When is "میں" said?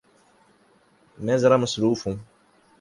1.17-1.37